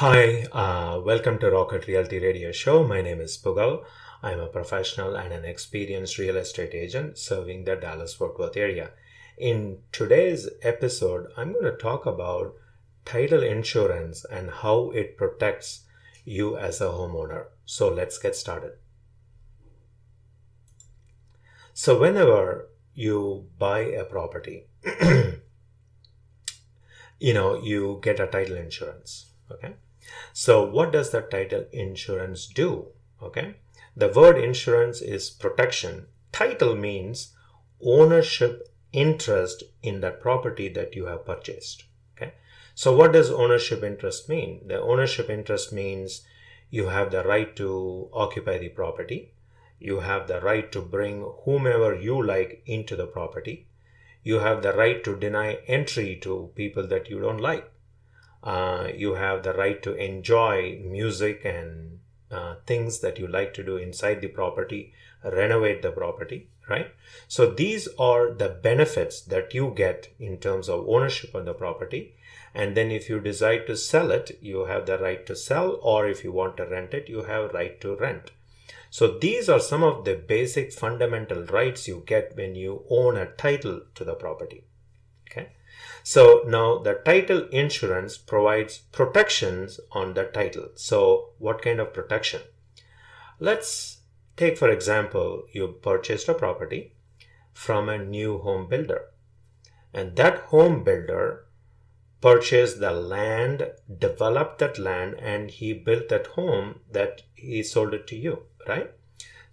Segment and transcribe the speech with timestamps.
[0.00, 2.88] Hi, uh, welcome to Rocket Realty Radio Show.
[2.88, 3.84] My name is Pugal.
[4.22, 8.92] I'm a professional and an experienced real estate agent serving the Dallas Fort Worth area.
[9.36, 12.54] In today's episode, I'm going to talk about
[13.04, 15.82] title insurance and how it protects
[16.24, 17.48] you as a homeowner.
[17.66, 18.78] So let's get started.
[21.74, 24.64] So, whenever you buy a property,
[27.20, 29.26] you know, you get a title insurance.
[29.52, 29.74] Okay.
[30.32, 32.86] So, what does the title insurance do?
[33.22, 33.56] Okay.
[33.96, 36.06] The word insurance is protection.
[36.32, 37.34] Title means
[37.82, 41.84] ownership interest in that property that you have purchased.
[42.16, 42.34] Okay.
[42.74, 44.62] So, what does ownership interest mean?
[44.66, 46.22] The ownership interest means
[46.70, 49.32] you have the right to occupy the property
[49.80, 53.66] you have the right to bring whomever you like into the property.
[54.22, 57.72] You have the right to deny entry to people that you don't like.
[58.42, 61.98] Uh, you have the right to enjoy music and
[62.30, 66.92] uh, things that you like to do inside the property, renovate the property, right?
[67.28, 72.14] So these are the benefits that you get in terms of ownership on the property.
[72.54, 76.08] And then if you decide to sell it, you have the right to sell, or
[76.08, 78.30] if you want to rent it, you have right to rent.
[78.90, 83.26] So these are some of the basic fundamental rights you get when you own a
[83.26, 84.64] title to the property.
[86.02, 90.68] So now the title insurance provides protections on the title.
[90.74, 92.42] So what kind of protection?
[93.38, 93.98] Let's
[94.36, 96.94] take for example, you purchased a property
[97.52, 99.06] from a new home builder
[99.92, 101.46] and that home builder
[102.20, 108.06] purchased the land, developed that land and he built that home that he sold it
[108.06, 108.90] to you right?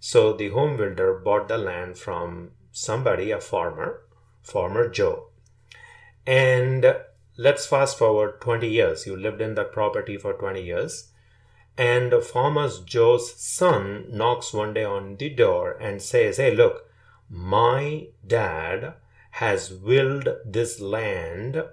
[0.00, 4.02] So the home builder bought the land from somebody, a farmer,
[4.42, 5.27] farmer Joe.
[6.28, 6.94] And
[7.38, 9.06] let's fast forward 20 years.
[9.06, 11.10] You lived in that property for 20 years.
[11.78, 16.90] And farmer Joe's son knocks one day on the door and says, Hey, look,
[17.30, 18.92] my dad
[19.30, 21.64] has willed this land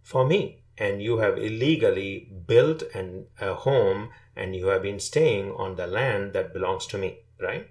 [0.00, 5.52] for me and you have illegally built an, a home and you have been staying
[5.52, 7.68] on the land that belongs to me, right?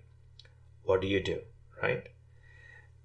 [0.83, 1.39] What do you do,
[1.81, 2.09] right?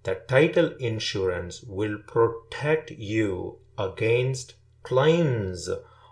[0.07, 5.69] The title insurance will protect you against claims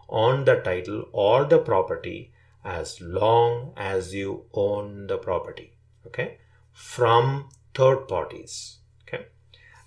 [0.09, 2.33] on the title or the property
[2.65, 5.75] as long as you own the property,
[6.09, 6.39] okay?
[6.73, 9.27] From third parties, okay?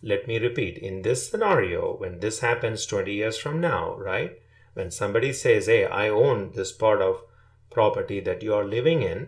[0.01, 4.39] Let me repeat in this scenario, when this happens 20 years from now, right?
[4.73, 7.23] When somebody says, Hey, I own this part of
[7.69, 9.27] property that you are living in,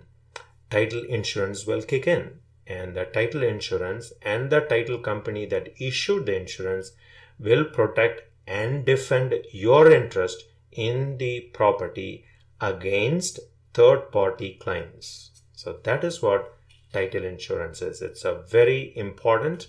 [0.70, 2.40] title insurance will kick in.
[2.69, 6.91] And the title insurance and the title company that issued the insurance
[7.40, 12.25] will protect and defend your interest in the property
[12.62, 13.40] against
[13.74, 15.31] third party claims.
[15.53, 16.56] So that is what
[16.94, 18.02] title insurance is.
[18.02, 19.68] It's a very important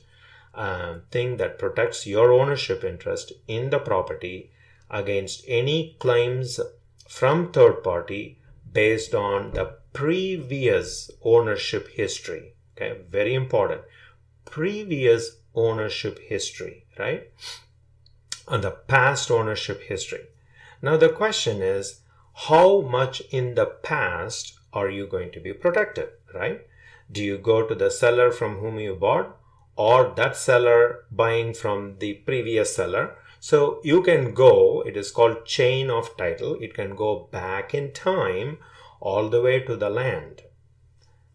[0.55, 4.51] uh, thing that protects your ownership interest in the property
[4.91, 6.61] against any claims
[7.09, 8.39] from third party
[8.73, 12.55] based on the previous ownership history.
[12.77, 13.83] Okay, very important.
[14.45, 17.31] Previous ownership history, right?
[18.49, 20.27] On the past ownership history.
[20.83, 22.01] Now, the question is
[22.49, 26.63] how much in the past are you going to be protected, right?
[27.13, 29.37] Do you go to the seller from whom you bought
[29.77, 33.17] or that seller buying from the previous seller?
[33.41, 36.57] So you can go, it is called chain of title.
[36.61, 38.59] It can go back in time
[39.01, 40.43] all the way to the land.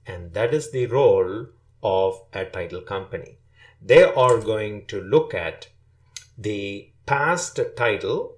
[0.06, 1.48] And that is the role
[1.82, 3.38] of a title company.
[3.82, 5.68] They are going to look at
[6.38, 8.38] the past title,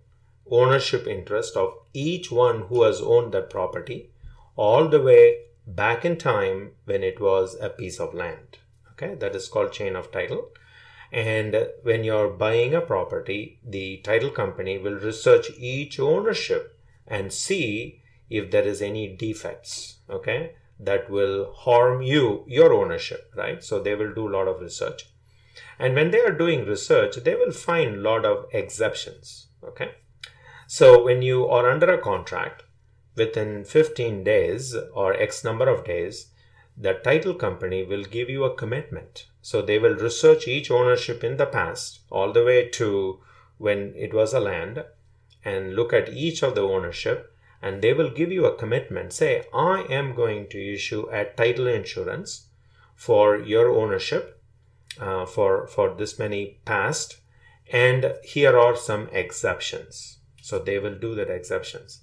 [0.50, 4.10] ownership interest of each one who has owned that property
[4.56, 8.58] all the way back in time when it was a piece of land.
[8.94, 10.50] Okay, that is called chain of title.
[11.12, 16.78] And when you're buying a property, the title company will research each ownership
[17.08, 23.64] and see if there is any defects, okay, that will harm you, your ownership, right?
[23.64, 25.06] So they will do a lot of research.
[25.80, 29.92] And when they are doing research, they will find a lot of exceptions, okay?
[30.68, 32.64] So when you are under a contract,
[33.16, 36.28] within 15 days or X number of days,
[36.78, 39.26] the title company will give you a commitment.
[39.42, 43.20] So they will research each ownership in the past, all the way to
[43.58, 44.84] when it was a land,
[45.44, 49.14] and look at each of the ownership, and they will give you a commitment.
[49.14, 52.48] Say, I am going to issue a title insurance
[52.96, 54.42] for your ownership
[55.00, 57.18] uh, for for this many past,
[57.72, 60.18] and here are some exceptions.
[60.42, 62.02] So they will do that exceptions.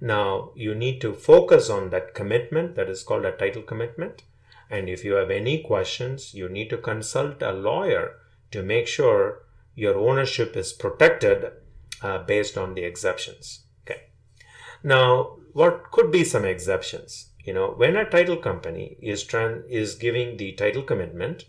[0.00, 4.22] Now you need to focus on that commitment that is called a title commitment.
[4.70, 8.16] And if you have any questions, you need to consult a lawyer
[8.52, 9.42] to make sure
[9.74, 11.52] your ownership is protected
[12.02, 13.64] uh, based on the exceptions.
[14.82, 17.30] Now, what could be some exceptions?
[17.44, 21.46] You know, when a title company is tran- is giving the title commitment,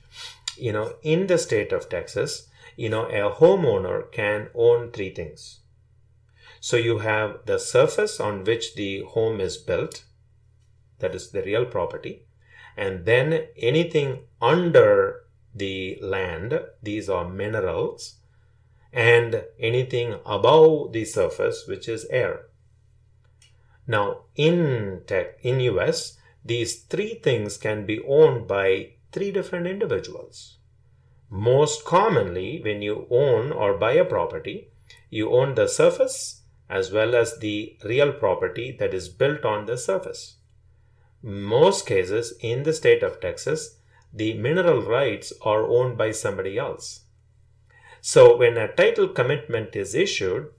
[0.58, 5.60] you know, in the state of Texas, you know, a homeowner can own three things.
[6.60, 10.04] So you have the surface on which the home is built,
[11.00, 12.26] that is the real property,
[12.78, 15.24] and then anything under
[15.54, 18.16] the land, these are minerals,
[18.94, 22.46] and anything above the surface, which is air.
[23.88, 30.58] Now, in tech, in US, these three things can be owned by three different individuals.
[31.30, 34.70] Most commonly, when you own or buy a property,
[35.10, 39.78] you own the surface as well as the real property that is built on the
[39.78, 40.38] surface.
[41.22, 43.78] Most cases in the state of Texas,
[44.14, 47.02] the mineral rights are owned by somebody else.
[48.02, 50.50] So when a title commitment is issued,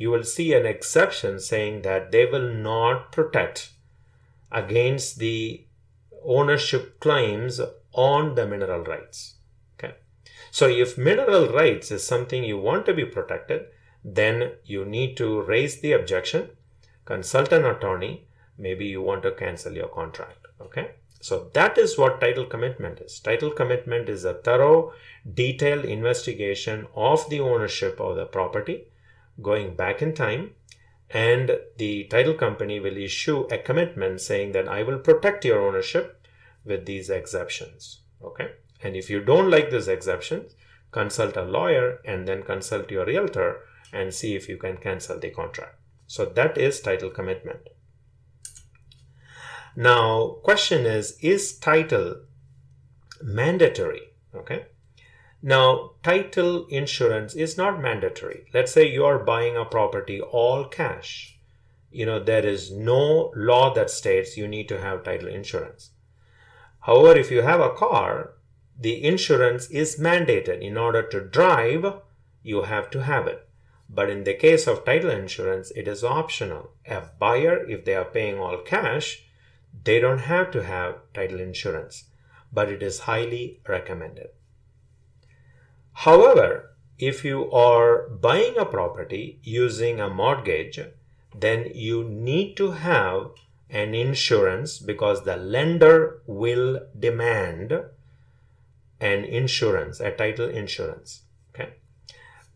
[0.00, 3.72] you will see an exception saying that they will not protect
[4.50, 5.66] against the
[6.24, 7.60] ownership claims
[7.92, 9.34] on the mineral rights.
[9.74, 9.96] Okay.
[10.50, 13.66] So if mineral rights is something you want to be protected,
[14.02, 16.48] then you need to raise the objection,
[17.04, 18.26] consult an attorney,
[18.56, 20.46] maybe you want to cancel your contract.
[20.62, 20.92] Okay.
[21.20, 23.20] So that is what title commitment is.
[23.20, 24.94] Title commitment is a thorough,
[25.34, 28.86] detailed investigation of the ownership of the property
[29.42, 30.52] going back in time.
[31.10, 36.24] And the title company will issue a commitment saying that I will protect your ownership
[36.64, 38.02] with these exceptions.
[38.22, 38.50] Okay.
[38.82, 40.54] And if you don't like these exceptions,
[40.92, 43.60] consult a lawyer and then consult your realtor
[43.92, 45.76] and see if you can cancel the contract.
[46.06, 47.60] So that is title commitment.
[49.76, 52.22] Now, question is, is title
[53.22, 54.02] mandatory?
[54.34, 54.66] Okay.
[55.42, 58.46] Now, title insurance is not mandatory.
[58.52, 61.38] Let's say you are buying a property all cash.
[61.90, 65.90] You know, there is no law that states you need to have title insurance.
[66.80, 68.34] However, if you have a car,
[68.78, 70.60] the insurance is mandated.
[70.60, 72.00] In order to drive,
[72.42, 73.48] you have to have it.
[73.88, 76.72] But in the case of title insurance, it is optional.
[76.86, 79.24] A buyer, if they are paying all cash,
[79.84, 82.04] they don't have to have title insurance,
[82.52, 84.28] but it is highly recommended.
[86.04, 90.80] However, if you are buying a property using a mortgage,
[91.38, 93.32] then you need to have
[93.68, 97.72] an insurance because the lender will demand
[98.98, 101.20] an insurance, a title insurance.
[101.50, 101.74] Okay.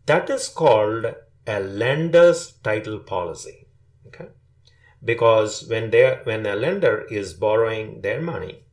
[0.07, 1.05] That is called
[1.45, 3.67] a lender's title policy.
[4.07, 4.29] Okay.
[5.03, 8.63] Because when they when a lender is borrowing their money,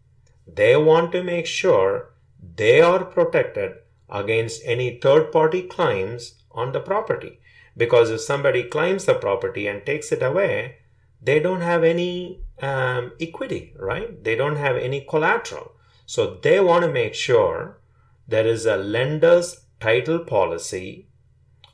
[0.46, 2.14] they want to make sure
[2.56, 3.72] they are protected
[4.12, 7.40] against any third party claims on the property.
[7.76, 10.76] Because if somebody claims the property and takes it away,
[11.20, 14.22] they don't have any um, equity, right?
[14.22, 15.72] They don't have any collateral.
[16.04, 17.80] So they want to make sure
[18.28, 21.08] there is a lender's title policy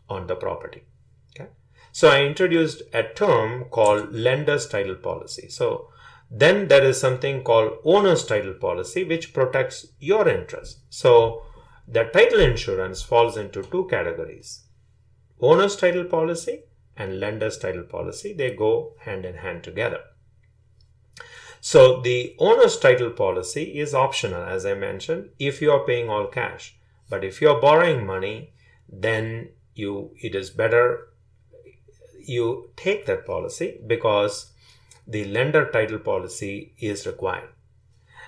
[0.09, 0.83] on the property.
[1.35, 1.51] Okay.
[1.93, 5.49] So I introduced a term called lender's title policy.
[5.49, 5.89] So
[6.31, 10.81] then there is something called owner's title policy, which protects your interest.
[10.91, 11.43] So
[11.91, 14.65] the title insurance falls into two categories
[15.41, 16.65] owner's title policy
[16.97, 18.33] and lender's title policy.
[18.33, 20.01] They go hand in hand together.
[21.61, 26.27] So the owner's title policy is optional, as I mentioned, if you are paying all
[26.27, 26.77] cash.
[27.09, 28.53] But if you are borrowing money,
[28.89, 31.09] then you it is better
[32.21, 34.53] you take that policy because
[35.07, 37.49] the lender title policy is required.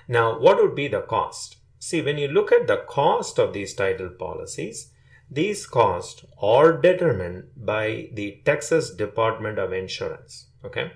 [0.07, 1.57] Now, what would be the cost?
[1.83, 4.91] See, when you look at the cost of these title policies,
[5.31, 10.45] these costs are determined by the Texas Department of Insurance.
[10.63, 10.91] Okay.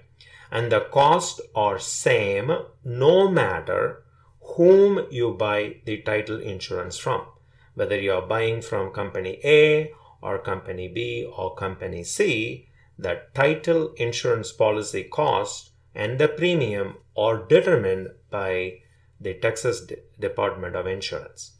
[0.51, 2.51] And the costs are same
[2.83, 4.03] no matter
[4.41, 7.25] whom you buy the title insurance from.
[7.73, 13.91] Whether you are buying from company A or company B or company C, the title
[13.97, 18.81] insurance policy cost and the premium are determined by
[19.19, 19.81] the Texas
[20.19, 21.51] Department of Insurance.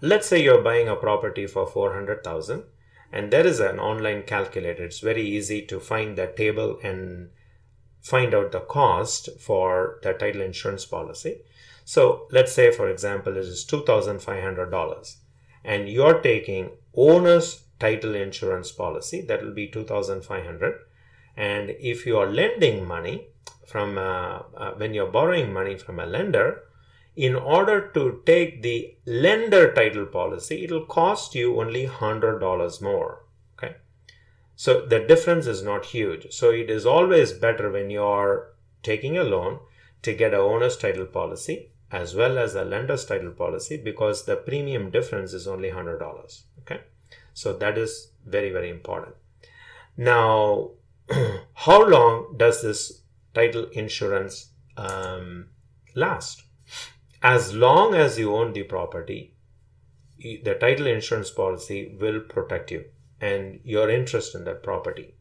[0.00, 2.64] Let's say you're buying a property for 400,000
[3.12, 4.84] and there is an online calculator.
[4.84, 7.30] It's very easy to find that table and
[8.02, 11.40] find out the cost for the title insurance policy.
[11.84, 15.16] So let's say, for example, it is $2,500
[15.64, 20.80] and you're taking owner's title insurance policy, that will be 2500
[21.36, 23.28] And if you are lending money
[23.66, 26.62] from, uh, uh, when you're borrowing money from a lender,
[27.16, 33.24] in order to take the lender title policy, it'll cost you only $100 more.
[33.58, 33.76] Okay.
[34.54, 36.30] So the difference is not huge.
[36.30, 39.60] So it is always better when you're taking a loan
[40.02, 44.36] to get a owner's title policy as well as a lender's title policy because the
[44.36, 46.42] premium difference is only $100.
[46.60, 46.80] Okay.
[47.32, 49.14] So that is very, very important.
[49.96, 50.72] Now,
[51.54, 53.02] how long does this
[53.34, 55.48] title insurance um,
[55.94, 56.42] last?
[57.28, 59.34] As long as you own the property,
[60.16, 62.84] the title insurance policy will protect you
[63.20, 65.16] and your interest in that property.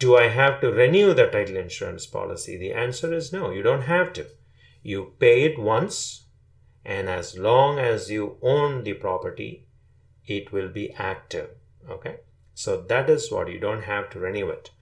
[0.00, 2.56] Do I have to renew the title insurance policy?
[2.58, 4.26] The answer is no, you don't have to.
[4.82, 6.26] You pay it once,
[6.84, 9.68] and as long as you own the property,
[10.26, 11.50] it will be active.
[11.88, 12.16] Okay,
[12.54, 14.72] so that is what you don't have to renew it.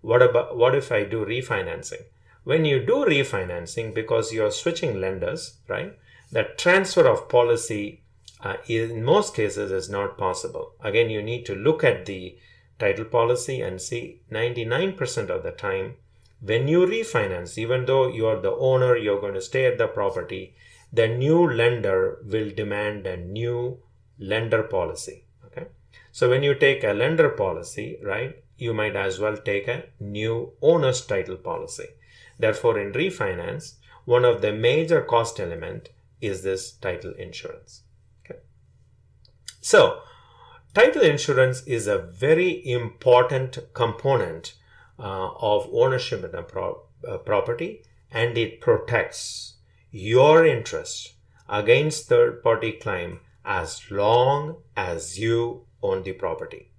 [0.00, 2.02] What about what if I do refinancing?
[2.44, 5.96] When you do refinancing, because you're switching lenders, right?
[6.30, 8.02] The transfer of policy
[8.40, 10.72] uh, in most cases is not possible.
[10.80, 12.36] Again, you need to look at the
[12.78, 15.94] title policy and see 99% of the time
[16.42, 19.86] when you refinance, even though you are the owner, you're going to stay at the
[19.86, 20.56] property,
[20.92, 23.78] the new lender will demand a new
[24.18, 25.24] lender policy.
[25.46, 25.68] Okay.
[26.10, 30.52] So when you take a lender policy, right, you might as well take a new
[30.60, 31.86] owner's title policy.
[32.42, 37.82] Therefore, in refinance, one of the major cost element is this title insurance.
[38.26, 38.40] Okay.
[39.60, 40.00] So,
[40.74, 44.54] title insurance is a very important component
[44.98, 49.58] uh, of ownership in a pro- uh, property and it protects
[49.92, 51.14] your interest
[51.48, 56.71] against third party claim as long as you own the property.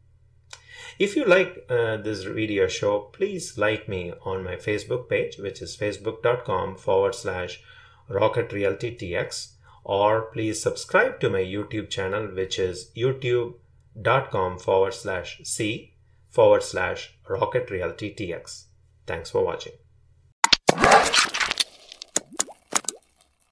[1.00, 5.62] If you like uh, this video show, please like me on my Facebook page, which
[5.62, 7.62] is facebook.com forward slash
[8.08, 15.42] Rocket Realty TX, or please subscribe to my YouTube channel, which is youtube.com forward slash
[15.44, 15.94] C
[16.30, 18.66] forward slash Rocket Realty TX.
[19.08, 19.74] Thanks for watching.